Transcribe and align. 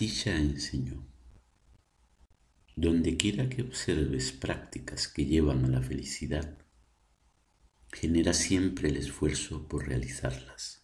Atisha 0.00 0.34
enseñó, 0.34 1.06
donde 2.74 3.18
quiera 3.18 3.50
que 3.50 3.60
observes 3.60 4.32
prácticas 4.32 5.08
que 5.08 5.26
llevan 5.26 5.62
a 5.66 5.68
la 5.68 5.82
felicidad, 5.82 6.56
genera 7.92 8.32
siempre 8.32 8.88
el 8.88 8.96
esfuerzo 8.96 9.68
por 9.68 9.86
realizarlas. 9.86 10.79